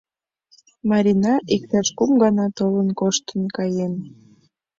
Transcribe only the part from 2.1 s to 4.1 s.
гана толын коштын каен.